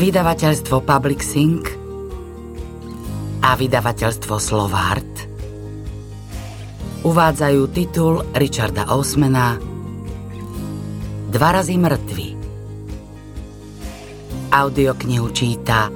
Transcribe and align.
Vydavateľstvo 0.00 0.80
Public 0.80 1.20
Sync 1.20 1.76
a 3.44 3.52
vydavateľstvo 3.52 4.32
Slovart 4.40 5.28
uvádzajú 7.04 7.62
titul 7.68 8.24
Richarda 8.32 8.88
Osmana 8.96 9.60
Dva 11.28 11.48
razy 11.52 11.76
mŕtvy. 11.76 12.28
Audioknihu 14.48 15.28
číta 15.36 15.92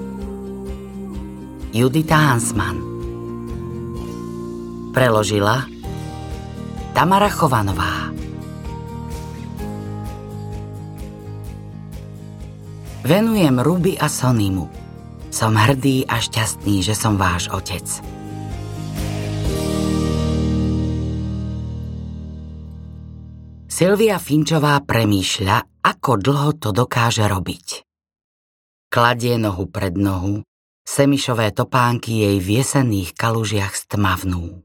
Judita 1.73 2.29
Hansman. 2.29 2.77
Preložila 4.93 5.65
Tamara 6.93 7.33
Chovanová. 7.33 8.13
Venujem 13.05 13.61
Ruby 13.61 14.01
a 14.01 14.09
Sonimu. 14.09 14.73
Som 15.29 15.61
hrdý 15.61 16.09
a 16.09 16.25
šťastný, 16.25 16.81
že 16.81 16.97
som 16.97 17.21
váš 17.21 17.53
otec. 17.53 17.85
Silvia 23.69 24.17
Finčová 24.17 24.81
premýšľa, 24.81 25.85
ako 25.85 26.11
dlho 26.17 26.51
to 26.57 26.73
dokáže 26.73 27.29
robiť. 27.29 27.85
Kladie 28.89 29.37
nohu 29.37 29.69
pred 29.69 29.93
nohu, 30.01 30.41
semišové 30.89 31.53
topánky 31.53 32.25
jej 32.25 32.41
v 32.41 32.65
jesenných 32.65 33.13
kalužiach 33.13 33.85
stmavnú. 33.85 34.65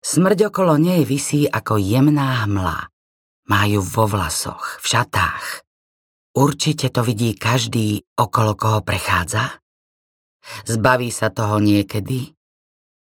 Smrť 0.00 0.48
okolo 0.48 0.80
nej 0.80 1.04
visí 1.04 1.44
ako 1.44 1.76
jemná 1.76 2.48
hmla. 2.48 2.88
Majú 3.52 3.84
vo 3.84 4.08
vlasoch, 4.08 4.80
v 4.80 4.86
šatách. 4.96 5.60
Určite 6.32 6.88
to 6.88 7.04
vidí 7.04 7.36
každý, 7.36 8.08
okolo 8.16 8.56
koho 8.56 8.80
prechádza? 8.80 9.60
Zbaví 10.64 11.12
sa 11.12 11.28
toho 11.28 11.60
niekedy? 11.60 12.32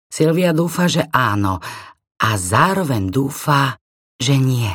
Silvia 0.10 0.50
dúfa, 0.50 0.90
že 0.90 1.06
áno 1.14 1.62
a 2.18 2.30
zároveň 2.34 3.14
dúfa, 3.14 3.78
že 4.18 4.38
nie. 4.42 4.74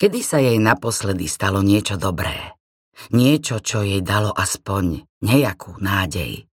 Kedy 0.00 0.20
sa 0.24 0.40
jej 0.40 0.56
naposledy 0.56 1.28
stalo 1.28 1.60
niečo 1.60 2.00
dobré? 2.00 2.56
Niečo, 3.12 3.60
čo 3.60 3.84
jej 3.84 4.00
dalo 4.00 4.32
aspoň 4.32 5.04
nejakú 5.20 5.76
nádej. 5.84 6.48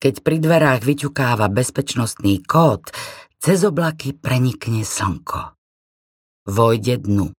Keď 0.00 0.14
pri 0.24 0.36
dverách 0.40 0.80
vyťukáva 0.84 1.48
bezpečnostný 1.52 2.40
kód, 2.44 2.88
cez 3.40 3.64
oblaky 3.64 4.16
prenikne 4.16 4.84
slnko. 4.84 5.56
Vojde 6.48 7.04
dnu. 7.04 7.32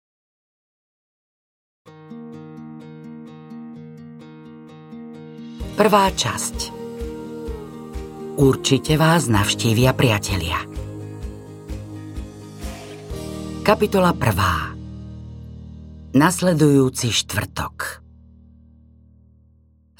Prvá 5.80 6.12
časť 6.12 6.76
Určite 8.36 9.00
vás 9.00 9.32
navštívia 9.32 9.96
priatelia. 9.96 10.60
Kapitola 13.64 14.12
prvá 14.12 14.76
Nasledujúci 16.12 17.08
štvrtok 17.08 18.04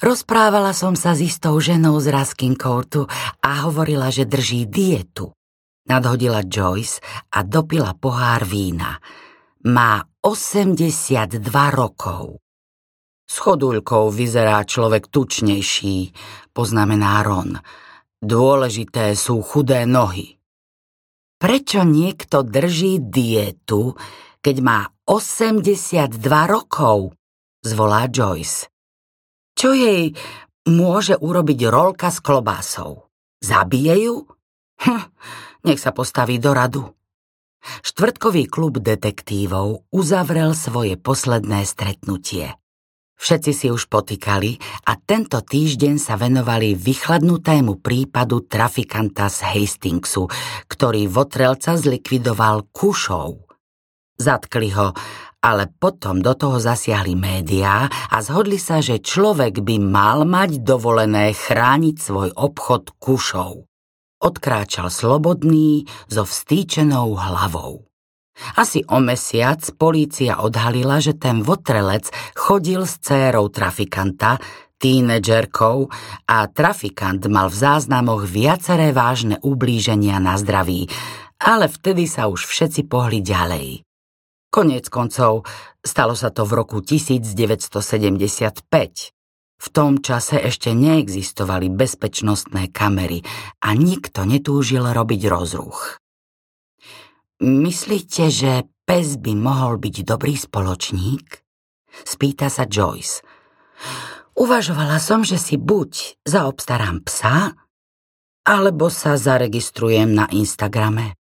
Rozprávala 0.05 0.77
som 0.77 0.93
sa 0.93 1.17
s 1.17 1.25
istou 1.25 1.57
ženou 1.57 1.97
z 1.97 2.13
Raskin 2.13 2.53
Courtu 2.53 3.09
a 3.41 3.65
hovorila, 3.65 4.13
že 4.13 4.29
drží 4.29 4.69
dietu. 4.69 5.33
Nadhodila 5.89 6.45
Joyce 6.45 7.01
a 7.33 7.41
dopila 7.41 7.97
pohár 7.97 8.45
vína. 8.45 9.01
Má 9.65 9.97
82 10.21 11.41
rokov. 11.73 12.37
S 13.31 13.39
choduľkou 13.39 14.11
vyzerá 14.11 14.59
človek 14.67 15.07
tučnejší, 15.07 16.11
poznamená 16.51 17.23
Ron. 17.23 17.63
Dôležité 18.19 19.15
sú 19.15 19.39
chudé 19.39 19.87
nohy. 19.87 20.35
Prečo 21.39 21.87
niekto 21.87 22.43
drží 22.43 22.99
dietu, 22.99 23.95
keď 24.43 24.55
má 24.59 24.79
82 25.07 26.11
rokov? 26.43 27.15
Zvolá 27.63 28.11
Joyce. 28.11 28.67
Čo 29.55 29.79
jej 29.79 30.11
môže 30.67 31.15
urobiť 31.15 31.71
rolka 31.71 32.11
s 32.11 32.19
klobásou? 32.19 33.07
Zabije 33.39 34.11
ju? 34.11 34.27
Hm, 34.83 35.07
nech 35.71 35.79
sa 35.79 35.95
postaví 35.95 36.35
do 36.35 36.51
radu. 36.51 36.83
Štvrtkový 37.79 38.51
klub 38.51 38.83
detektívov 38.83 39.87
uzavrel 39.87 40.51
svoje 40.51 40.99
posledné 40.99 41.63
stretnutie. 41.63 42.60
Všetci 43.21 43.51
si 43.53 43.67
už 43.69 43.85
potýkali 43.85 44.57
a 44.89 44.97
tento 44.97 45.37
týždeň 45.45 46.01
sa 46.01 46.17
venovali 46.17 46.73
vychladnutému 46.73 47.77
prípadu 47.77 48.41
trafikanta 48.49 49.29
z 49.29 49.45
Hastingsu, 49.45 50.25
ktorý 50.65 51.05
Votrelca 51.05 51.77
zlikvidoval 51.77 52.73
kušou. 52.73 53.45
Zatkli 54.17 54.73
ho, 54.73 54.97
ale 55.37 55.69
potom 55.69 56.17
do 56.25 56.33
toho 56.33 56.57
zasiahli 56.57 57.13
médiá 57.13 57.85
a 57.89 58.17
zhodli 58.25 58.57
sa, 58.57 58.81
že 58.81 58.97
človek 58.97 59.61
by 59.61 59.77
mal 59.77 60.25
mať 60.25 60.65
dovolené 60.65 61.37
chrániť 61.37 61.95
svoj 62.01 62.29
obchod 62.33 62.97
kušou. 62.97 63.69
Odkráčal 64.21 64.89
slobodný 64.89 65.85
so 66.09 66.25
vstýčenou 66.25 67.13
hlavou. 67.17 67.90
Asi 68.57 68.81
o 68.89 68.97
mesiac 68.99 69.61
polícia 69.77 70.41
odhalila, 70.41 70.97
že 70.97 71.13
ten 71.17 71.45
votrelec 71.45 72.09
chodil 72.33 72.83
s 72.83 72.97
cérou 72.99 73.47
trafikanta, 73.53 74.41
tínedžerkou 74.81 75.87
a 76.25 76.37
trafikant 76.49 77.21
mal 77.29 77.53
v 77.53 77.55
záznamoch 77.61 78.25
viaceré 78.25 78.89
vážne 78.89 79.37
ublíženia 79.45 80.17
na 80.17 80.41
zdraví, 80.41 80.89
ale 81.37 81.69
vtedy 81.69 82.09
sa 82.09 82.25
už 82.25 82.49
všetci 82.49 82.89
pohli 82.89 83.21
ďalej. 83.21 83.85
Konec 84.51 84.91
koncov, 84.91 85.47
stalo 85.79 86.11
sa 86.17 86.33
to 86.33 86.43
v 86.43 86.51
roku 86.59 86.83
1975. 86.83 88.67
V 89.61 89.67
tom 89.69 90.01
čase 90.01 90.41
ešte 90.41 90.73
neexistovali 90.73 91.69
bezpečnostné 91.69 92.73
kamery 92.73 93.21
a 93.61 93.77
nikto 93.77 94.25
netúžil 94.25 94.81
robiť 94.81 95.21
rozruch. 95.29 96.00
Myslíte, 97.41 98.29
že 98.29 98.69
pes 98.85 99.17
by 99.17 99.33
mohol 99.33 99.81
byť 99.81 100.05
dobrý 100.05 100.37
spoločník? 100.37 101.41
Spýta 102.05 102.53
sa 102.53 102.69
Joyce. 102.69 103.25
Uvažovala 104.37 105.01
som, 105.01 105.25
že 105.25 105.41
si 105.41 105.57
buď 105.57 106.21
zaobstarám 106.21 107.01
psa, 107.01 107.57
alebo 108.45 108.93
sa 108.93 109.17
zaregistrujem 109.17 110.13
na 110.13 110.29
Instagrame. 110.29 111.17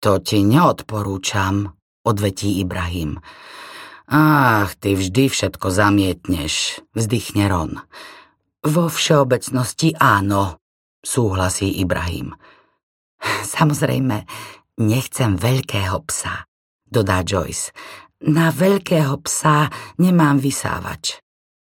To 0.00 0.16
ti 0.16 0.48
neodporúčam, 0.48 1.76
odvetí 2.08 2.64
Ibrahim. 2.64 3.20
Ach, 4.08 4.72
ty 4.80 4.96
vždy 4.96 5.28
všetko 5.28 5.68
zamietneš, 5.68 6.80
vzdychne 6.96 7.52
Ron. 7.52 7.84
Vo 8.64 8.88
všeobecnosti 8.88 9.92
áno, 10.00 10.56
súhlasí 11.04 11.68
Ibrahim. 11.84 12.32
Samozrejme, 13.60 14.24
Nechcem 14.80 15.36
veľkého 15.36 16.00
psa, 16.08 16.48
dodá 16.88 17.20
Joyce. 17.20 17.76
Na 18.24 18.48
veľkého 18.48 19.20
psa 19.20 19.68
nemám 20.00 20.40
vysávač. 20.40 21.20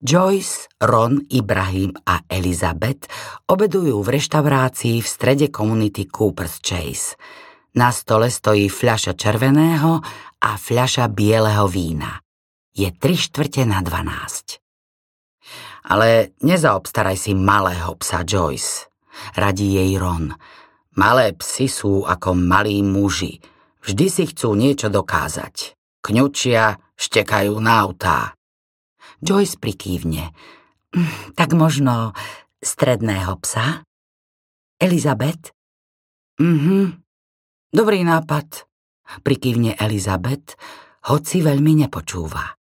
Joyce, 0.02 0.70
Ron, 0.82 1.26
Ibrahim 1.30 1.94
a 2.06 2.22
Elizabeth 2.30 3.10
obedujú 3.50 4.02
v 4.02 4.18
reštaurácii 4.18 5.02
v 5.02 5.08
strede 5.10 5.48
komunity 5.50 6.10
Cooper's 6.10 6.58
Chase. 6.62 7.18
Na 7.78 7.94
stole 7.94 8.34
stojí 8.34 8.70
fľaša 8.70 9.14
červeného 9.14 10.02
a 10.42 10.50
fľaša 10.58 11.10
bieleho 11.14 11.70
vína. 11.70 12.18
Je 12.74 12.90
tri 12.94 13.18
štvrte 13.18 13.66
na 13.66 13.82
dvanásť. 13.82 14.62
Ale 15.90 16.34
nezaobstaraj 16.42 17.18
si 17.18 17.38
malého 17.38 17.94
psa 17.98 18.26
Joyce, 18.26 18.90
radí 19.38 19.78
jej 19.78 19.98
Ron. 20.02 20.34
Malé 20.98 21.38
psy 21.38 21.70
sú 21.70 22.02
ako 22.10 22.34
malí 22.34 22.82
muži. 22.82 23.38
Vždy 23.86 24.06
si 24.10 24.24
chcú 24.26 24.58
niečo 24.58 24.90
dokázať. 24.90 25.78
Kňučia, 26.02 26.82
štekajú 26.98 27.54
na 27.62 27.86
autá. 27.86 28.34
Joyce 29.22 29.62
prikývne. 29.62 30.34
Hm, 30.98 31.38
tak 31.38 31.54
možno 31.54 32.18
stredného 32.66 33.38
psa? 33.46 33.86
Elizabeth? 34.82 35.54
Mhm. 36.42 36.98
Dobrý 37.70 38.02
nápad. 38.02 38.66
Prikývne 39.22 39.78
Elizabeth, 39.78 40.58
hoci 41.14 41.46
veľmi 41.46 41.86
nepočúva. 41.86 42.58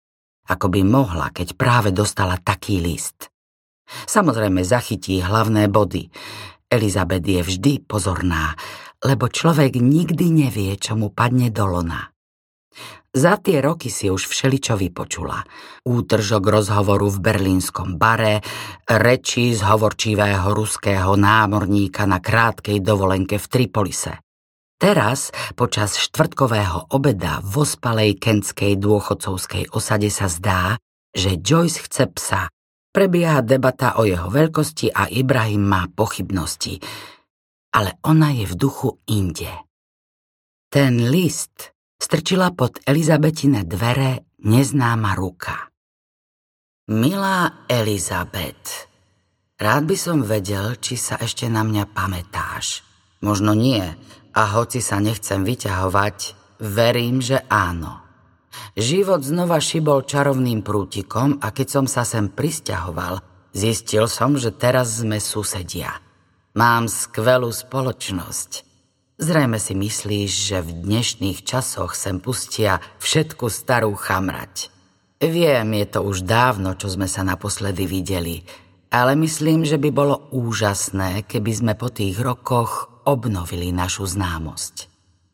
Ako 0.47 0.71
by 0.71 0.81
mohla, 0.87 1.35
keď 1.35 1.59
práve 1.59 1.91
dostala 1.91 2.39
taký 2.39 2.79
list. 2.79 3.27
Samozrejme 4.07 4.63
zachytí 4.63 5.19
hlavné 5.19 5.67
body. 5.67 6.07
Elizabeth 6.71 7.27
je 7.27 7.43
vždy 7.43 7.73
pozorná, 7.83 8.55
lebo 9.03 9.27
človek 9.27 9.75
nikdy 9.75 10.47
nevie, 10.47 10.79
čo 10.79 10.95
mu 10.95 11.11
padne 11.11 11.51
do 11.51 11.67
lona. 11.67 12.15
Za 13.11 13.35
tie 13.35 13.59
roky 13.59 13.91
si 13.91 14.07
už 14.07 14.23
všeličo 14.23 14.79
vypočula. 14.79 15.43
Útržok 15.83 16.47
rozhovoru 16.47 17.11
v 17.11 17.19
berlínskom 17.19 17.99
bare, 17.99 18.39
reči 18.87 19.51
z 19.51 19.67
hovorčivého 19.67 20.55
ruského 20.55 21.19
námorníka 21.19 22.07
na 22.07 22.23
krátkej 22.23 22.79
dovolenke 22.79 23.35
v 23.35 23.45
Tripolise. 23.51 24.23
Teraz, 24.79 25.35
počas 25.59 25.99
štvrtkového 25.99 26.95
obeda 26.95 27.43
v 27.43 27.67
ospalej 27.67 28.15
kenskej 28.15 28.79
dôchodcovskej 28.79 29.75
osade 29.75 30.07
sa 30.07 30.31
zdá, 30.31 30.79
že 31.11 31.35
Joyce 31.35 31.83
chce 31.83 32.07
psa. 32.15 32.47
Prebieha 32.91 33.39
debata 33.39 33.95
o 33.97 34.03
jeho 34.03 34.27
veľkosti 34.27 34.91
a 34.91 35.07
Ibrahim 35.07 35.63
má 35.63 35.87
pochybnosti. 35.87 36.75
Ale 37.71 37.95
ona 38.03 38.35
je 38.35 38.43
v 38.51 38.53
duchu 38.59 38.99
inde. 39.07 39.47
Ten 40.67 41.07
list 41.07 41.71
strčila 41.95 42.51
pod 42.51 42.83
Elizabetine 42.83 43.63
dvere 43.63 44.35
neznáma 44.43 45.15
ruka. 45.15 45.71
Milá 46.91 47.63
Elizabet, 47.71 48.59
rád 49.55 49.87
by 49.87 49.95
som 49.95 50.19
vedel, 50.27 50.75
či 50.75 50.99
sa 50.99 51.15
ešte 51.15 51.47
na 51.47 51.63
mňa 51.63 51.87
pamätáš. 51.95 52.83
Možno 53.23 53.55
nie, 53.55 53.79
a 54.35 54.41
hoci 54.51 54.83
sa 54.83 54.99
nechcem 54.99 55.47
vyťahovať, 55.47 56.17
verím, 56.59 57.23
že 57.23 57.39
áno. 57.47 58.10
Život 58.75 59.23
znova 59.23 59.59
šibol 59.61 60.03
čarovným 60.03 60.63
prútikom 60.65 61.39
a 61.39 61.51
keď 61.51 61.67
som 61.67 61.85
sa 61.87 62.03
sem 62.07 62.31
prisťahoval, 62.31 63.23
zistil 63.55 64.07
som, 64.11 64.35
že 64.35 64.55
teraz 64.55 65.03
sme 65.03 65.19
susedia. 65.19 65.99
Mám 66.55 66.91
skvelú 66.91 67.49
spoločnosť– 67.49 68.51
Zrejme 69.21 69.61
si 69.61 69.77
myslíš, 69.77 70.31
že 70.49 70.65
v 70.65 70.81
dnešných 70.81 71.45
časoch 71.45 71.93
sem 71.93 72.17
pustia 72.17 72.81
všetku 72.97 73.53
starú 73.53 73.93
chamrať. 73.93 74.73
Viem, 75.21 75.77
je 75.77 75.85
to 75.85 76.01
už 76.01 76.25
dávno, 76.25 76.73
čo 76.73 76.89
sme 76.89 77.05
sa 77.05 77.21
naposledy 77.21 77.85
videli, 77.85 78.41
ale 78.89 79.13
myslím, 79.13 79.61
že 79.61 79.77
by 79.77 79.93
bolo 79.93 80.25
úžasné, 80.33 81.29
keby 81.29 81.51
sme 81.53 81.73
po 81.77 81.93
tých 81.93 82.17
rokoch 82.17 82.89
obnovili 83.05 83.69
našu 83.69 84.09
známosť. 84.09 84.90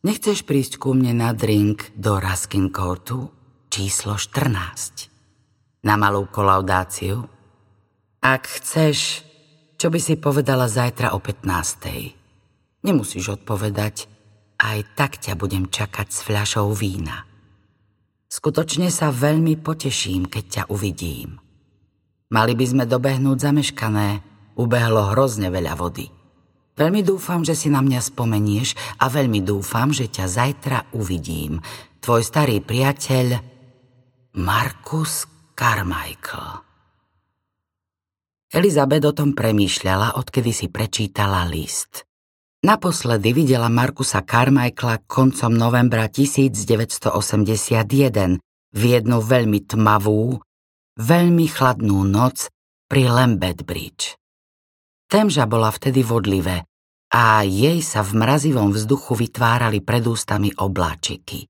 Nechceš 0.07 0.47
prísť 0.47 0.79
ku 0.79 0.95
mne 0.95 1.19
na 1.19 1.35
drink 1.35 1.91
do 1.91 2.15
Raskin 2.15 2.71
Courtu 2.71 3.27
číslo 3.67 4.15
14? 4.15 5.83
Na 5.83 5.99
malú 5.99 6.31
kolaudáciu? 6.31 7.27
Ak 8.23 8.47
chceš, 8.47 9.27
čo 9.75 9.91
by 9.91 9.99
si 9.99 10.15
povedala 10.15 10.71
zajtra 10.71 11.11
o 11.11 11.19
15. 11.19 12.87
Nemusíš 12.87 13.35
odpovedať, 13.35 14.07
aj 14.55 14.95
tak 14.95 15.19
ťa 15.19 15.35
budem 15.35 15.67
čakať 15.67 16.07
s 16.07 16.23
fľašou 16.23 16.71
vína. 16.71 17.27
Skutočne 18.31 18.87
sa 18.87 19.11
veľmi 19.11 19.59
poteším, 19.59 20.31
keď 20.31 20.45
ťa 20.47 20.63
uvidím. 20.71 21.35
Mali 22.31 22.55
by 22.55 22.63
sme 22.63 22.83
dobehnúť 22.87 23.43
zameškané, 23.43 24.23
ubehlo 24.55 25.11
hrozne 25.11 25.51
veľa 25.51 25.75
vody. 25.75 26.16
Veľmi 26.77 27.01
dúfam, 27.01 27.41
že 27.41 27.57
si 27.57 27.73
na 27.73 27.81
mňa 27.81 28.05
spomenieš 28.05 28.77
a 29.01 29.09
veľmi 29.09 29.41
dúfam, 29.41 29.89
že 29.89 30.05
ťa 30.05 30.25
zajtra 30.29 30.79
uvidím. 30.93 31.57
Tvoj 32.05 32.21
starý 32.21 32.61
priateľ 32.61 33.41
Markus 34.37 35.25
Carmichael. 35.57 36.61
Elizabeth 38.53 39.09
o 39.09 39.11
tom 39.11 39.33
premýšľala, 39.33 40.21
odkedy 40.21 40.53
si 40.53 40.69
prečítala 40.69 41.49
list. 41.49 42.05
Naposledy 42.61 43.33
videla 43.33 43.73
Markusa 43.73 44.21
Carmichaela 44.21 45.01
koncom 45.09 45.57
novembra 45.57 46.05
1981 46.05 48.37
v 48.77 48.81
jednu 48.85 49.17
veľmi 49.17 49.65
tmavú, 49.65 50.37
veľmi 51.01 51.45
chladnú 51.49 52.05
noc 52.05 52.53
pri 52.85 53.09
Lambeth 53.09 53.65
Bridge. 53.65 54.26
Temža 55.07 55.47
bola 55.47 55.71
vtedy 55.71 56.03
vodlivé 56.03 56.67
a 57.15 57.43
jej 57.47 57.79
sa 57.79 58.03
v 58.03 58.19
mrazivom 58.19 58.75
vzduchu 58.75 59.15
vytvárali 59.15 59.79
pred 59.79 60.03
ústami 60.03 60.51
obláčiky. 60.51 61.47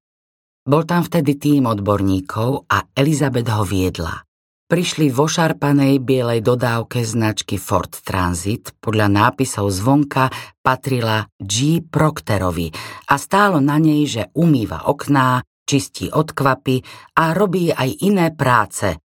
Bol 0.67 0.85
tam 0.85 1.01
vtedy 1.01 1.41
tým 1.41 1.65
odborníkov 1.65 2.69
a 2.69 2.85
Elizabeth 2.93 3.49
ho 3.49 3.65
viedla 3.65 4.27
prišli 4.67 5.07
vo 5.07 5.31
šarpanej 5.31 6.03
bielej 6.03 6.43
dodávke 6.43 6.99
značky 7.07 7.55
Ford 7.55 7.89
Transit, 8.03 8.75
podľa 8.83 9.07
nápisov 9.07 9.71
zvonka 9.71 10.27
patrila 10.59 11.23
G. 11.39 11.79
Procterovi 11.79 12.67
a 13.07 13.15
stálo 13.15 13.63
na 13.63 13.79
nej, 13.79 14.03
že 14.03 14.27
umýva 14.35 14.91
okná, 14.91 15.39
čistí 15.63 16.11
odkvapy 16.11 16.83
a 17.15 17.31
robí 17.31 17.71
aj 17.71 17.89
iné 18.03 18.35
práce. 18.35 18.99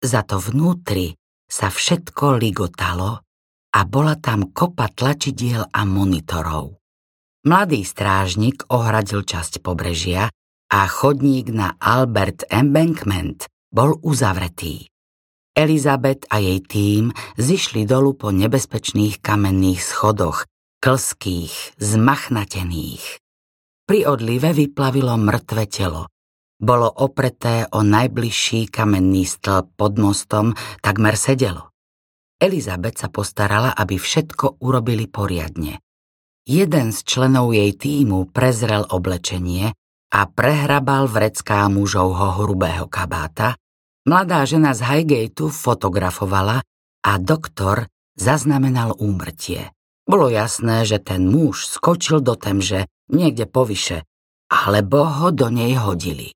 Za 0.00 0.24
to 0.24 0.40
vnútri 0.40 1.12
sa 1.44 1.68
všetko 1.68 2.40
ligotalo 2.40 3.20
a 3.72 3.80
bola 3.88 4.20
tam 4.20 4.52
kopa 4.52 4.92
tlačidiel 4.92 5.64
a 5.72 5.82
monitorov. 5.88 6.76
Mladý 7.42 7.82
strážnik 7.82 8.70
ohradil 8.70 9.26
časť 9.26 9.64
pobrežia 9.64 10.30
a 10.70 10.80
chodník 10.86 11.50
na 11.50 11.74
Albert 11.80 12.46
Embankment 12.46 13.50
bol 13.72 13.98
uzavretý. 14.04 14.86
Elizabeth 15.52 16.24
a 16.32 16.40
jej 16.40 16.64
tým 16.64 17.12
zišli 17.36 17.84
dolu 17.84 18.16
po 18.16 18.32
nebezpečných 18.32 19.20
kamenných 19.20 19.84
schodoch, 19.84 20.48
klských, 20.80 21.76
zmachnatených. 21.76 23.20
Pri 23.84 24.00
odlive 24.08 24.54
vyplavilo 24.56 25.18
mŕtve 25.18 25.66
telo. 25.68 26.08
Bolo 26.62 26.86
opreté 26.86 27.66
o 27.74 27.82
najbližší 27.82 28.70
kamenný 28.70 29.26
stĺp 29.26 29.74
pod 29.74 29.98
mostom, 29.98 30.54
takmer 30.78 31.18
sedelo. 31.18 31.71
Elizabeth 32.42 32.98
sa 32.98 33.06
postarala, 33.06 33.70
aby 33.70 33.94
všetko 33.94 34.58
urobili 34.66 35.06
poriadne. 35.06 35.78
Jeden 36.42 36.90
z 36.90 36.98
členov 37.06 37.54
jej 37.54 37.70
týmu 37.70 38.34
prezrel 38.34 38.82
oblečenie 38.82 39.70
a 40.10 40.20
prehrabal 40.26 41.06
vrecká 41.06 41.70
mužovho 41.70 42.42
hrubého 42.42 42.90
kabáta, 42.90 43.54
Mladá 44.02 44.42
žena 44.42 44.74
z 44.74 44.82
Highgateu 44.82 45.46
fotografovala 45.46 46.66
a 47.06 47.12
doktor 47.22 47.86
zaznamenal 48.18 48.98
úmrtie. 48.98 49.70
Bolo 50.02 50.26
jasné, 50.26 50.82
že 50.82 50.98
ten 50.98 51.30
muž 51.30 51.70
skočil 51.70 52.18
do 52.18 52.34
temže 52.34 52.90
niekde 53.06 53.46
povyše, 53.46 54.02
alebo 54.50 55.06
ho 55.06 55.30
do 55.30 55.54
nej 55.54 55.78
hodili. 55.78 56.34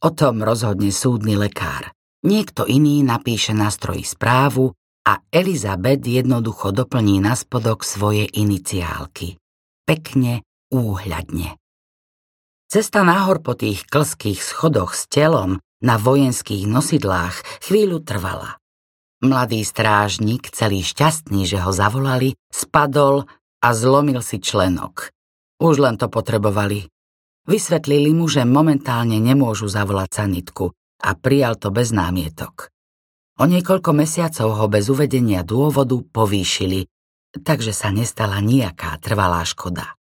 O 0.00 0.16
tom 0.16 0.40
rozhodne 0.40 0.88
súdny 0.88 1.36
lekár. 1.36 1.92
Niekto 2.24 2.64
iný 2.64 3.04
napíše 3.04 3.52
na 3.52 3.68
stroji 3.68 4.08
správu 4.08 4.72
a 5.04 5.20
Elizabeth 5.28 6.08
jednoducho 6.08 6.72
doplní 6.72 7.20
na 7.20 7.36
spodok 7.36 7.84
svoje 7.84 8.24
iniciálky. 8.24 9.36
Pekne, 9.84 10.48
úhľadne. 10.72 11.60
Cesta 12.64 13.04
nahor 13.04 13.44
po 13.44 13.52
tých 13.52 13.84
klských 13.86 14.40
schodoch 14.40 14.96
s 14.96 15.06
telom 15.06 15.60
na 15.84 16.00
vojenských 16.00 16.64
nosidlách 16.64 17.36
chvíľu 17.60 18.00
trvala. 18.00 18.56
Mladý 19.20 19.60
strážnik, 19.62 20.48
celý 20.50 20.80
šťastný, 20.80 21.44
že 21.44 21.60
ho 21.60 21.70
zavolali, 21.70 22.34
spadol 22.48 23.28
a 23.60 23.68
zlomil 23.76 24.24
si 24.24 24.40
členok. 24.40 25.12
Už 25.60 25.80
len 25.80 26.00
to 26.00 26.08
potrebovali. 26.08 26.88
Vysvetlili 27.44 28.10
mu, 28.16 28.24
že 28.24 28.48
momentálne 28.48 29.20
nemôžu 29.20 29.68
zavolať 29.68 30.24
sanitku 30.24 30.72
a 31.04 31.12
prijal 31.12 31.60
to 31.60 31.68
bez 31.68 31.92
námietok. 31.92 32.73
O 33.34 33.50
niekoľko 33.50 33.90
mesiacov 33.90 34.62
ho 34.62 34.66
bez 34.70 34.86
uvedenia 34.86 35.42
dôvodu 35.42 35.98
povýšili, 35.98 36.86
takže 37.42 37.74
sa 37.74 37.90
nestala 37.90 38.38
nejaká 38.38 38.94
trvalá 39.02 39.42
škoda. 39.42 39.98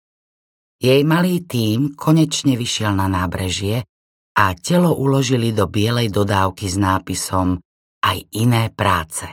Jej 0.82 1.06
malý 1.06 1.46
tím 1.46 1.94
konečne 1.94 2.58
vyšiel 2.58 2.96
na 2.96 3.06
nábrežie 3.06 3.86
a 4.34 4.56
telo 4.58 4.96
uložili 4.98 5.54
do 5.54 5.70
bielej 5.70 6.10
dodávky 6.10 6.66
s 6.66 6.80
nápisom 6.80 7.62
aj 8.02 8.18
iné 8.34 8.72
práce. 8.74 9.28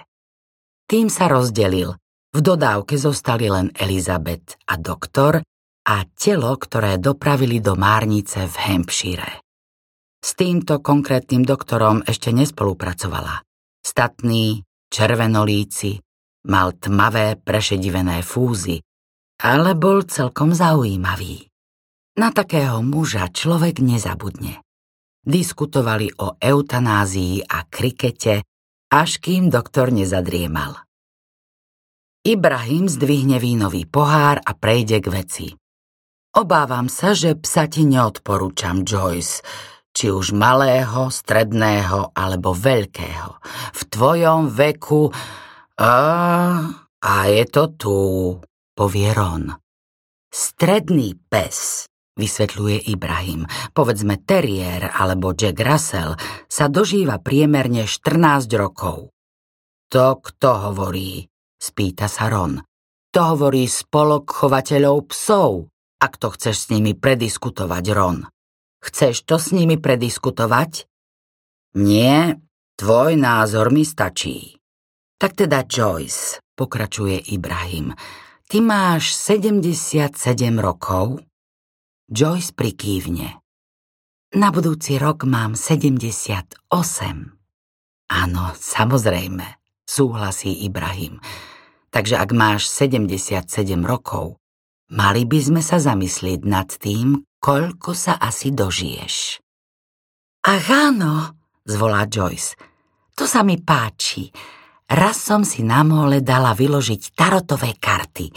Tým 0.90 1.06
sa 1.06 1.30
rozdelil. 1.30 1.94
V 2.34 2.38
dodávke 2.44 3.00
zostali 3.00 3.48
len 3.48 3.72
Elizabeth 3.72 4.60
a 4.68 4.76
doktor 4.76 5.40
a 5.86 5.96
telo, 6.18 6.52
ktoré 6.58 6.98
dopravili 6.98 7.62
do 7.62 7.78
Márnice 7.78 8.44
v 8.44 8.54
Hampshire. 8.60 9.40
S 10.20 10.34
týmto 10.34 10.82
konkrétnym 10.82 11.46
doktorom 11.46 12.02
ešte 12.04 12.34
nespolupracovala. 12.34 13.45
Statný, 13.86 14.66
červenolíci, 14.90 16.02
mal 16.50 16.74
tmavé 16.74 17.38
prešedivené 17.38 18.26
fúzy, 18.26 18.82
ale 19.38 19.78
bol 19.78 20.02
celkom 20.02 20.50
zaujímavý. 20.50 21.46
Na 22.18 22.34
takého 22.34 22.82
muža 22.82 23.30
človek 23.30 23.78
nezabudne 23.78 24.66
diskutovali 25.26 26.22
o 26.22 26.38
eutanázii 26.38 27.50
a 27.50 27.66
krikete, 27.66 28.46
až 28.94 29.18
kým 29.18 29.50
doktor 29.50 29.90
nezadriemal. 29.90 30.86
Ibrahim 32.22 32.86
zdvihne 32.86 33.42
vínový 33.42 33.86
pohár 33.90 34.38
a 34.38 34.54
prejde 34.54 35.02
k 35.02 35.06
veci. 35.10 35.46
Obávam 36.38 36.86
sa, 36.86 37.14
že 37.14 37.34
psa 37.34 37.66
ti 37.66 37.82
neodporúčam, 37.86 38.86
Joyce. 38.86 39.42
Či 39.96 40.12
už 40.12 40.36
malého, 40.36 41.08
stredného 41.08 42.12
alebo 42.12 42.52
veľkého. 42.52 43.40
V 43.72 43.80
tvojom 43.88 44.52
veku... 44.52 45.08
A, 45.80 45.96
a 47.00 47.14
je 47.28 47.44
to 47.48 47.64
tu, 47.76 47.98
povie 48.76 49.12
Ron. 49.12 49.56
Stredný 50.28 51.16
pes, 51.28 51.88
vysvetľuje 52.16 52.92
Ibrahim, 52.92 53.48
povedzme 53.72 54.20
Terrier 54.24 54.92
alebo 54.92 55.32
Jack 55.32 55.60
Russell, 55.64 56.16
sa 56.48 56.68
dožíva 56.68 57.20
priemerne 57.20 57.88
14 57.88 58.48
rokov. 58.56 59.12
To 59.92 60.20
kto 60.20 60.72
hovorí? 60.72 61.24
spýta 61.56 62.08
sa 62.08 62.28
Ron. 62.28 62.60
To 63.16 63.20
hovorí 63.32 63.64
spolok 63.64 64.28
chovateľov 64.28 65.08
psov, 65.08 65.72
ak 66.00 66.20
to 66.20 66.28
chceš 66.36 66.56
s 66.56 66.70
nimi 66.72 66.92
prediskutovať, 66.92 67.84
Ron. 67.96 68.28
Chceš 68.82 69.24
to 69.24 69.36
s 69.40 69.52
nimi 69.52 69.80
prediskutovať? 69.80 70.88
Nie, 71.76 72.40
tvoj 72.80 73.20
názor 73.20 73.68
mi 73.68 73.84
stačí. 73.84 74.56
Tak 75.16 75.32
teda 75.32 75.64
Joyce, 75.64 76.44
pokračuje 76.56 77.32
Ibrahim, 77.32 77.96
ty 78.48 78.60
máš 78.60 79.16
77 79.16 80.12
rokov? 80.60 81.24
Joyce 82.06 82.52
prikývne. 82.52 83.40
Na 84.36 84.52
budúci 84.52 85.00
rok 85.00 85.24
mám 85.24 85.56
78. 85.56 86.68
Áno, 88.06 88.44
samozrejme, 88.54 89.46
súhlasí 89.88 90.52
Ibrahim. 90.62 91.18
Takže 91.90 92.20
ak 92.20 92.30
máš 92.36 92.68
77 92.68 93.48
rokov, 93.82 94.36
mali 94.92 95.24
by 95.24 95.38
sme 95.40 95.62
sa 95.64 95.80
zamyslieť 95.80 96.40
nad 96.44 96.68
tým, 96.68 97.24
koľko 97.46 97.94
sa 97.94 98.18
asi 98.18 98.50
dožiješ. 98.50 99.38
Ach 100.50 100.66
áno, 100.66 101.30
zvolá 101.62 102.10
Joyce, 102.10 102.58
to 103.14 103.22
sa 103.22 103.46
mi 103.46 103.62
páči. 103.62 104.34
Raz 104.90 105.22
som 105.22 105.46
si 105.46 105.62
na 105.62 105.86
mole 105.86 106.26
dala 106.26 106.58
vyložiť 106.58 107.14
tarotové 107.14 107.78
karty. 107.78 108.34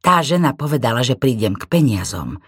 Tá 0.00 0.24
žena 0.24 0.56
povedala, 0.56 1.04
že 1.04 1.20
prídem 1.20 1.52
k 1.52 1.68
peniazom. 1.68 2.40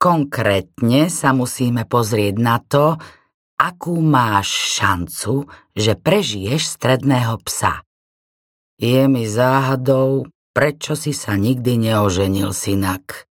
Konkrétne 0.00 1.12
sa 1.12 1.36
musíme 1.36 1.84
pozrieť 1.84 2.34
na 2.40 2.56
to, 2.64 2.96
akú 3.60 4.00
máš 4.00 4.80
šancu, 4.80 5.48
že 5.76 6.00
prežiješ 6.00 6.80
stredného 6.80 7.40
psa. 7.44 7.84
Je 8.80 9.04
mi 9.08 9.28
záhadou, 9.28 10.28
prečo 10.56 10.96
si 10.96 11.12
sa 11.12 11.36
nikdy 11.36 11.92
neoženil, 11.92 12.56
synak. 12.56 13.28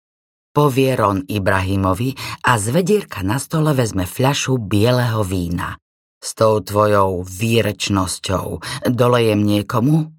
Povie 0.51 0.99
Ron 0.99 1.23
Ibrahimovi 1.31 2.11
a 2.43 2.59
z 2.59 2.75
vedierka 2.75 3.23
na 3.23 3.39
stole 3.39 3.71
vezme 3.71 4.03
fľašu 4.03 4.59
bieleho 4.59 5.23
vína. 5.23 5.79
S 6.19 6.35
tou 6.35 6.59
tvojou 6.59 7.23
výrečnosťou 7.23 8.59
dolejem 8.91 9.39
niekomu? 9.39 10.11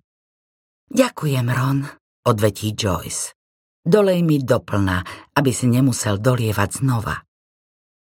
Ďakujem, 0.88 1.46
Ron, 1.52 1.84
odvetí 2.24 2.72
Joyce. 2.72 3.36
Dolej 3.84 4.24
mi 4.24 4.40
doplna, 4.40 5.04
aby 5.36 5.52
si 5.52 5.68
nemusel 5.68 6.16
dolievať 6.16 6.80
znova. 6.80 7.20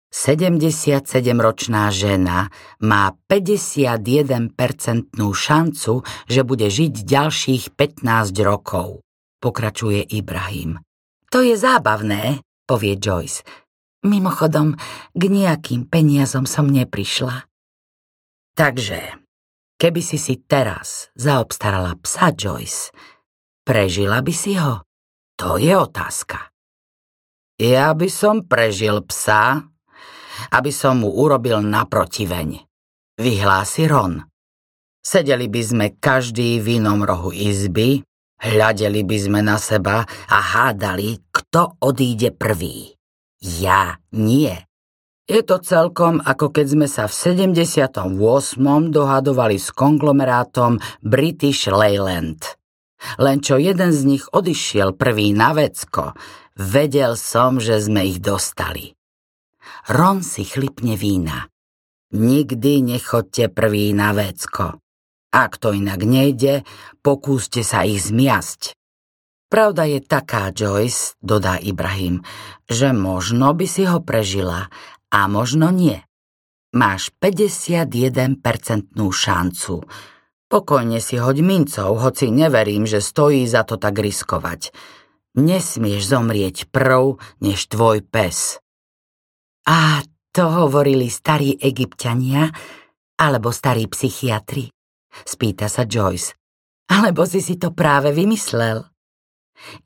77-ročná 0.08 1.92
žena 1.92 2.48
má 2.80 3.12
51% 3.28 5.12
šancu, 5.18 5.92
že 6.30 6.40
bude 6.40 6.72
žiť 6.72 6.94
ďalších 7.04 7.64
15 7.76 8.32
rokov, 8.46 9.02
pokračuje 9.44 10.06
Ibrahim. 10.08 10.80
To 11.34 11.42
je 11.42 11.58
zábavné, 11.58 12.46
povie 12.62 12.94
Joyce. 12.94 13.42
Mimochodom, 14.06 14.78
k 15.18 15.22
nejakým 15.26 15.90
peniazom 15.90 16.46
som 16.46 16.70
neprišla. 16.70 17.50
Takže, 18.54 19.18
keby 19.74 19.98
si 19.98 20.14
si 20.14 20.38
teraz 20.46 21.10
zaobstarala 21.18 21.98
psa 22.06 22.30
Joyce, 22.30 22.94
prežila 23.66 24.22
by 24.22 24.30
si 24.30 24.54
ho? 24.54 24.86
To 25.34 25.58
je 25.58 25.74
otázka. 25.74 26.54
Ja 27.58 27.90
by 27.98 28.06
som 28.06 28.46
prežil 28.46 29.02
psa, 29.02 29.66
aby 30.54 30.70
som 30.70 31.02
mu 31.02 31.10
urobil 31.10 31.66
naprotiveň. 31.66 32.62
Vyhlási 33.18 33.90
Ron. 33.90 34.22
Sedeli 35.02 35.50
by 35.50 35.62
sme 35.66 35.86
každý 35.98 36.62
v 36.62 36.78
inom 36.78 37.02
rohu 37.02 37.34
izby 37.34 38.06
Hľadeli 38.42 39.06
by 39.06 39.16
sme 39.18 39.40
na 39.40 39.56
seba 39.56 40.02
a 40.08 40.38
hádali, 40.38 41.22
kto 41.30 41.78
odíde 41.80 42.34
prvý. 42.34 42.94
Ja 43.40 44.00
nie. 44.12 44.52
Je 45.24 45.40
to 45.40 45.56
celkom 45.56 46.20
ako 46.20 46.52
keď 46.52 46.66
sme 46.68 46.84
sa 46.84 47.08
v 47.08 47.16
78. 47.40 48.12
dohadovali 48.92 49.56
s 49.56 49.72
konglomerátom 49.72 50.76
British 51.00 51.64
Leyland. 51.72 52.44
Len 53.16 53.40
čo 53.40 53.56
jeden 53.56 53.88
z 53.92 54.00
nich 54.04 54.24
odišiel 54.28 54.96
prvý 54.96 55.32
na 55.32 55.56
vecko, 55.56 56.12
vedel 56.60 57.16
som, 57.16 57.56
že 57.56 57.80
sme 57.80 58.04
ich 58.04 58.20
dostali. 58.20 58.92
Ron 59.88 60.20
si 60.20 60.44
chlipne 60.44 60.96
vína. 60.96 61.48
Nikdy 62.12 62.94
nechoďte 62.94 63.48
prvý 63.48 63.96
na 63.96 64.12
vecko. 64.12 64.83
Ak 65.34 65.58
to 65.58 65.74
inak 65.74 66.06
nejde, 66.06 66.62
pokúste 67.02 67.66
sa 67.66 67.82
ich 67.82 68.06
zmiasť. 68.06 68.78
Pravda 69.50 69.82
je 69.90 69.98
taká, 69.98 70.54
Joyce, 70.54 71.18
dodá 71.18 71.58
Ibrahim, 71.58 72.22
že 72.70 72.94
možno 72.94 73.50
by 73.50 73.66
si 73.66 73.82
ho 73.82 73.98
prežila 73.98 74.70
a 75.10 75.26
možno 75.26 75.74
nie. 75.74 75.98
Máš 76.74 77.10
51% 77.18 78.42
šancu. 78.94 79.74
Pokojne 80.50 80.98
si 81.02 81.18
hoď 81.18 81.36
mincov, 81.42 81.98
hoci 81.98 82.30
neverím, 82.30 82.86
že 82.86 83.02
stojí 83.02 83.46
za 83.46 83.66
to 83.66 83.74
tak 83.74 83.98
riskovať. 83.98 84.70
Nesmieš 85.34 86.02
zomrieť 86.02 86.70
prv, 86.70 87.18
než 87.42 87.70
tvoj 87.70 88.06
pes. 88.06 88.62
A 89.66 90.02
to 90.30 90.44
hovorili 90.46 91.10
starí 91.10 91.58
egyptiania 91.58 92.50
alebo 93.18 93.54
starí 93.54 93.86
psychiatri. 93.86 94.73
Spýta 95.22 95.70
sa 95.70 95.86
Joyce. 95.86 96.34
Alebo 96.90 97.22
si 97.22 97.38
si 97.38 97.54
to 97.54 97.70
práve 97.70 98.10
vymyslel? 98.10 98.82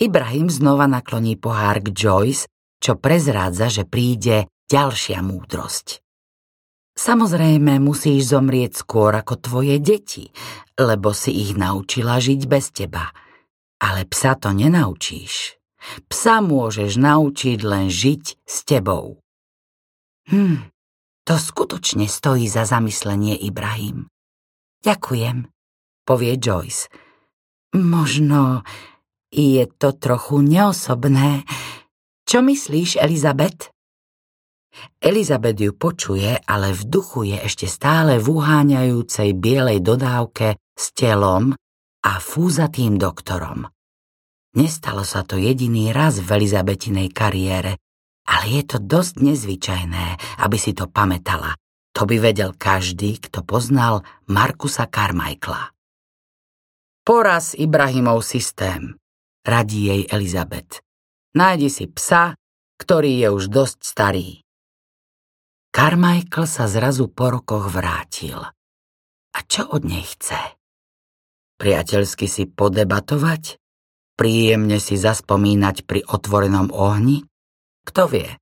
Ibrahim 0.00 0.48
znova 0.48 0.88
nakloní 0.88 1.36
pohár 1.36 1.84
k 1.84 1.92
Joyce, 1.92 2.48
čo 2.80 2.96
prezrádza, 2.96 3.68
že 3.68 3.84
príde 3.84 4.48
ďalšia 4.72 5.20
múdrosť. 5.20 6.00
Samozrejme 6.98 7.78
musíš 7.78 8.34
zomrieť 8.34 8.82
skôr 8.82 9.14
ako 9.14 9.38
tvoje 9.38 9.78
deti, 9.78 10.34
lebo 10.74 11.14
si 11.14 11.30
ich 11.30 11.54
naučila 11.54 12.18
žiť 12.18 12.40
bez 12.50 12.74
teba. 12.74 13.14
Ale 13.78 14.02
psa 14.10 14.34
to 14.34 14.50
nenaučíš. 14.50 15.54
Psa 16.10 16.42
môžeš 16.42 16.98
naučiť 16.98 17.58
len 17.62 17.86
žiť 17.86 18.42
s 18.42 18.56
tebou. 18.66 19.22
Hm, 20.26 20.66
to 21.22 21.34
skutočne 21.38 22.10
stojí 22.10 22.50
za 22.50 22.66
zamyslenie, 22.66 23.38
Ibrahim. 23.46 24.10
Ďakujem, 24.88 25.44
povie 26.08 26.40
Joyce. 26.40 26.88
Možno 27.76 28.64
je 29.28 29.68
to 29.76 29.92
trochu 29.92 30.40
neosobné. 30.40 31.44
Čo 32.24 32.40
myslíš, 32.40 32.96
Elizabeth? 32.96 33.68
Elizabeth 34.96 35.60
ju 35.60 35.76
počuje, 35.76 36.40
ale 36.40 36.72
v 36.72 36.82
duchu 36.88 37.28
je 37.28 37.36
ešte 37.36 37.68
stále 37.68 38.16
v 38.16 38.32
uháňajúcej 38.32 39.36
bielej 39.36 39.84
dodávke 39.84 40.56
s 40.72 40.96
telom 40.96 41.52
a 42.08 42.12
fúzatým 42.16 42.96
doktorom. 42.96 43.68
Nestalo 44.56 45.04
sa 45.04 45.20
to 45.20 45.36
jediný 45.36 45.92
raz 45.92 46.16
v 46.24 46.32
Elizabetinej 46.32 47.12
kariére, 47.12 47.76
ale 48.24 48.44
je 48.56 48.62
to 48.64 48.80
dosť 48.80 49.20
nezvyčajné, 49.20 50.06
aby 50.40 50.56
si 50.56 50.72
to 50.72 50.88
pamätala 50.88 51.52
to 51.98 52.06
by 52.06 52.22
vedel 52.22 52.54
každý, 52.54 53.18
kto 53.18 53.42
poznal 53.42 54.06
Markusa 54.30 54.86
Carmichaela. 54.86 55.74
Poraz 57.02 57.58
Ibrahimov 57.58 58.22
systém, 58.22 58.94
radí 59.42 59.90
jej 59.90 60.02
Elizabeth. 60.06 60.78
Nájdi 61.34 61.66
si 61.66 61.90
psa, 61.90 62.38
ktorý 62.78 63.26
je 63.26 63.28
už 63.34 63.44
dosť 63.50 63.78
starý. 63.82 64.46
Carmichael 65.74 66.46
sa 66.46 66.70
zrazu 66.70 67.10
po 67.10 67.34
rokoch 67.34 67.66
vrátil. 67.66 68.46
A 69.34 69.38
čo 69.42 69.66
od 69.66 69.82
nej 69.82 70.06
chce? 70.06 70.38
Priateľsky 71.58 72.30
si 72.30 72.46
podebatovať? 72.46 73.58
Príjemne 74.14 74.78
si 74.78 74.94
zaspomínať 74.94 75.82
pri 75.82 76.06
otvorenom 76.06 76.70
ohni? 76.70 77.26
Kto 77.82 78.06
vie? 78.06 78.38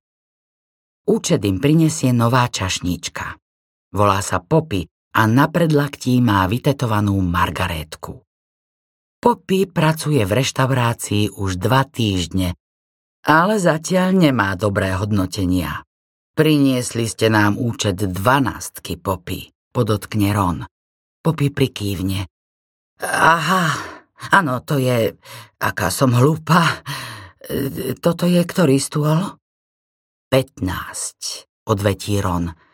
Účet 1.09 1.41
im 1.41 1.57
prinesie 1.57 2.13
nová 2.13 2.45
čašníčka. 2.45 3.46
Volá 3.97 4.21
sa 4.21 4.37
Poppy 4.37 4.85
a 5.17 5.25
na 5.25 5.49
predlaktí 5.49 6.21
má 6.21 6.45
vytetovanú 6.45 7.17
Margarétku. 7.17 8.21
Poppy 9.17 9.65
pracuje 9.65 10.21
v 10.21 10.37
reštaurácii 10.37 11.33
už 11.33 11.57
dva 11.57 11.81
týždne, 11.81 12.53
ale 13.25 13.57
zatiaľ 13.57 14.13
nemá 14.13 14.53
dobré 14.53 14.93
hodnotenia. 14.93 15.81
Priniesli 16.37 17.09
ste 17.09 17.33
nám 17.33 17.57
účet 17.57 17.97
dvanástky, 17.97 19.01
Popy, 19.01 19.49
podotkne 19.73 20.29
Ron. 20.29 20.69
Popy 21.25 21.49
prikývne. 21.49 22.29
Aha, 23.01 23.65
áno, 24.29 24.61
to 24.61 24.77
je... 24.77 25.17
Aká 25.57 25.89
som 25.89 26.13
hlúpa. 26.13 26.85
Toto 27.97 28.29
je 28.29 28.45
ktorý 28.45 28.77
stôl? 28.77 29.41
15, 30.29 31.65
odvetí 31.65 32.21
Ron. 32.21 32.66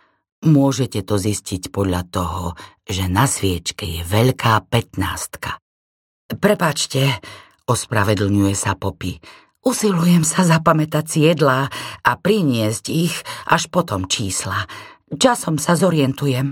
Môžete 0.44 1.08
to 1.08 1.16
zistiť 1.16 1.72
podľa 1.72 2.04
toho, 2.12 2.60
že 2.84 3.08
na 3.08 3.32
sviečke 3.32 3.88
je 3.88 4.04
veľká 4.04 4.68
15. 4.68 6.36
Prepačte, 6.36 7.24
ospravedlňuje 7.64 8.52
sa 8.52 8.76
Popy. 8.76 9.24
Usilujem 9.64 10.28
sa 10.28 10.44
zapamätať 10.44 11.32
jedlá 11.32 11.72
a 12.04 12.12
priniesť 12.20 12.86
ich 12.92 13.16
až 13.48 13.72
potom 13.72 14.12
čísla. 14.12 14.68
Časom 15.08 15.56
sa 15.56 15.80
zorientujem. 15.80 16.52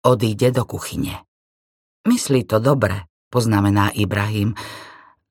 Odíde 0.00 0.48
do 0.56 0.64
kuchyne. 0.64 1.20
Myslí 2.08 2.48
to 2.48 2.64
dobre, 2.64 3.04
poznamená 3.28 3.92
Ibrahim, 3.92 4.56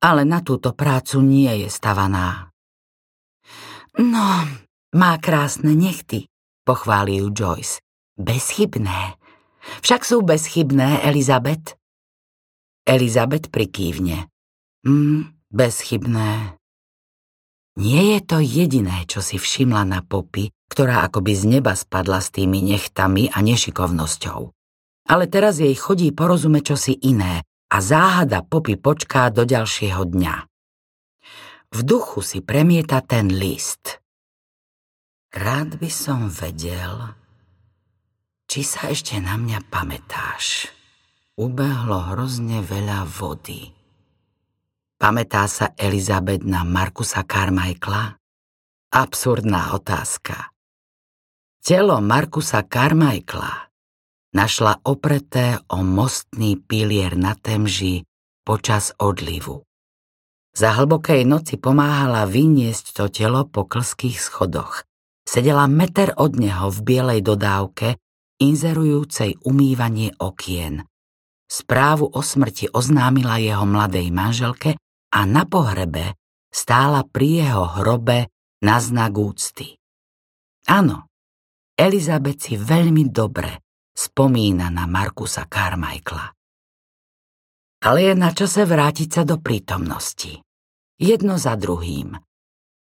ale 0.06 0.22
na 0.22 0.46
túto 0.46 0.78
prácu 0.78 1.18
nie 1.26 1.66
je 1.66 1.74
stavaná. 1.74 2.54
No, 3.98 4.46
má 4.94 5.18
krásne 5.18 5.74
nechty, 5.74 6.30
pochváli 6.66 7.22
ju 7.22 7.30
Joyce. 7.30 7.80
Bezchybné. 8.18 9.16
Však 9.86 10.02
sú 10.02 10.26
bezchybné, 10.26 11.06
Elizabeth. 11.06 11.78
Elizabeth 12.86 13.54
prikývne. 13.54 14.30
Mm, 14.86 15.34
bezchybné. 15.54 16.58
Nie 17.76 18.16
je 18.16 18.20
to 18.24 18.38
jediné, 18.40 19.04
čo 19.10 19.20
si 19.20 19.36
všimla 19.36 19.84
na 19.84 20.00
popy, 20.00 20.48
ktorá 20.72 21.04
akoby 21.06 21.34
z 21.36 21.44
neba 21.60 21.76
spadla 21.76 22.24
s 22.24 22.32
tými 22.32 22.64
nechtami 22.64 23.28
a 23.30 23.44
nešikovnosťou. 23.44 24.56
Ale 25.12 25.26
teraz 25.28 25.60
jej 25.60 25.76
chodí 25.76 26.10
porozume 26.16 26.64
čosi 26.64 26.96
iné 27.04 27.44
a 27.70 27.78
záhada 27.84 28.42
popy 28.48 28.80
počká 28.80 29.28
do 29.28 29.44
ďalšieho 29.44 30.08
dňa. 30.08 30.36
V 31.76 31.80
duchu 31.84 32.24
si 32.24 32.40
premieta 32.40 33.04
ten 33.04 33.28
list. 33.28 34.00
Rád 35.36 35.84
by 35.84 35.92
som 35.92 36.32
vedel, 36.32 37.12
či 38.48 38.64
sa 38.64 38.88
ešte 38.88 39.20
na 39.20 39.36
mňa 39.36 39.68
pamätáš. 39.68 40.72
Ubehlo 41.36 42.16
hrozne 42.16 42.64
veľa 42.64 43.04
vody. 43.04 43.68
Pamätá 44.96 45.44
sa 45.52 45.76
Elizabeth 45.76 46.48
na 46.48 46.64
Markusa 46.64 47.28
Carmichaela? 47.28 48.16
Absurdná 48.96 49.76
otázka. 49.76 50.56
Telo 51.60 52.00
Markusa 52.00 52.64
Carmichaela 52.64 53.68
našla 54.32 54.88
opreté 54.88 55.60
o 55.68 55.84
mostný 55.84 56.56
pilier 56.56 57.20
na 57.20 57.36
Temži 57.36 58.08
počas 58.48 58.96
odlivu. 59.04 59.68
Za 60.56 60.80
hlbokej 60.80 61.28
noci 61.28 61.60
pomáhala 61.60 62.24
vyniesť 62.24 62.96
to 62.96 63.12
telo 63.12 63.44
po 63.44 63.68
klských 63.68 64.16
schodoch. 64.16 64.88
Sedela 65.26 65.66
meter 65.66 66.14
od 66.16 66.38
neho 66.38 66.70
v 66.70 66.80
bielej 66.86 67.20
dodávke, 67.26 67.98
inzerujúcej 68.38 69.42
umývanie 69.42 70.14
okien. 70.22 70.86
Správu 71.46 72.10
o 72.14 72.22
smrti 72.22 72.70
oznámila 72.70 73.42
jeho 73.42 73.66
mladej 73.66 74.14
manželke 74.14 74.78
a 75.14 75.20
na 75.26 75.50
pohrebe 75.50 76.18
stála 76.54 77.04
pri 77.04 77.46
jeho 77.46 77.66
hrobe 77.82 78.30
na 78.62 78.78
znak 78.78 79.14
úcty. 79.18 79.78
Áno, 80.70 81.10
Elizabeth 81.76 82.50
si 82.50 82.56
veľmi 82.58 83.12
dobre 83.12 83.66
spomína 83.96 84.68
na 84.72 84.88
Markusa 84.88 85.48
Carmichaela. 85.48 86.32
Ale 87.86 88.00
je 88.02 88.14
na 88.18 88.32
čase 88.34 88.66
vrátiť 88.66 89.10
sa 89.12 89.24
do 89.24 89.38
prítomnosti. 89.38 90.42
Jedno 90.98 91.38
za 91.38 91.54
druhým. 91.60 92.18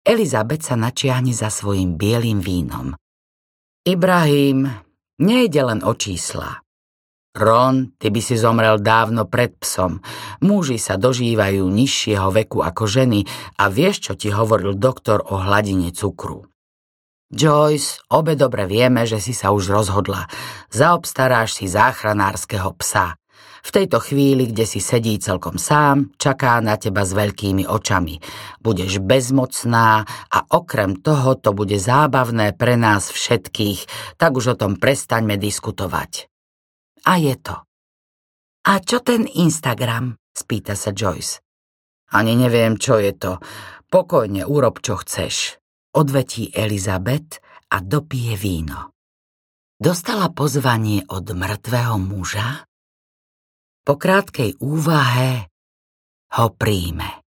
Elizabeth 0.03 0.67
sa 0.67 0.75
načiahne 0.75 1.31
za 1.31 1.47
svojim 1.47 1.95
bielým 1.95 2.43
vínom. 2.43 2.91
Ibrahim, 3.87 4.67
nejde 5.23 5.63
len 5.63 5.79
o 5.79 5.95
čísla. 5.95 6.59
Ron, 7.33 7.95
ty 7.97 8.11
by 8.11 8.21
si 8.21 8.35
zomrel 8.35 8.83
dávno 8.83 9.25
pred 9.25 9.55
psom. 9.63 10.03
Muži 10.43 10.75
sa 10.75 10.99
dožívajú 10.99 11.65
nižšieho 11.65 12.29
veku 12.35 12.61
ako 12.61 12.83
ženy 12.83 13.23
a 13.57 13.71
vieš, 13.71 14.11
čo 14.11 14.13
ti 14.19 14.29
hovoril 14.29 14.75
doktor 14.75 15.23
o 15.23 15.39
hladine 15.39 15.95
cukru. 15.95 16.51
Joyce, 17.33 18.03
obe 18.13 18.37
dobre 18.37 18.69
vieme, 18.69 19.09
že 19.09 19.17
si 19.17 19.33
sa 19.33 19.49
už 19.49 19.71
rozhodla. 19.71 20.29
Zaobstaráš 20.69 21.57
si 21.57 21.65
záchranárskeho 21.65 22.75
psa. 22.77 23.17
V 23.63 23.69
tejto 23.71 24.03
chvíli, 24.03 24.51
kde 24.51 24.67
si 24.67 24.83
sedí 24.83 25.15
celkom 25.23 25.55
sám, 25.55 26.11
čaká 26.19 26.59
na 26.59 26.75
teba 26.75 27.07
s 27.07 27.15
veľkými 27.15 27.63
očami. 27.63 28.19
Budeš 28.59 28.99
bezmocná 28.99 30.03
a 30.27 30.39
okrem 30.51 30.99
toho 30.99 31.39
to 31.39 31.55
bude 31.55 31.79
zábavné 31.79 32.51
pre 32.59 32.75
nás 32.75 33.07
všetkých, 33.07 33.87
tak 34.19 34.35
už 34.35 34.53
o 34.53 34.59
tom 34.59 34.75
prestaňme 34.75 35.39
diskutovať. 35.39 36.27
A 37.07 37.15
je 37.15 37.35
to. 37.39 37.55
A 38.67 38.83
čo 38.83 38.99
ten 38.99 39.31
Instagram? 39.31 40.19
spýta 40.35 40.75
sa 40.75 40.91
Joyce. 40.91 41.39
Ani 42.11 42.35
neviem, 42.35 42.75
čo 42.75 42.99
je 42.99 43.15
to. 43.15 43.39
Pokojne 43.87 44.43
urob, 44.43 44.83
čo 44.83 44.99
chceš. 44.99 45.57
Odvetí 45.95 46.51
Elizabeth 46.51 47.39
a 47.71 47.79
dopije 47.79 48.35
víno. 48.35 48.91
Dostala 49.79 50.29
pozvanie 50.35 51.05
od 51.07 51.31
mŕtvého 51.31 51.95
muža? 52.01 52.65
Po 53.83 53.99
krátkej 53.99 54.59
úvahe 54.63 55.51
ho 56.39 56.47
príjme. 56.55 57.22